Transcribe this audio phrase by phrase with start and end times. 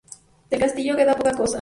[0.49, 1.49] Del castillo, queda poca cosa.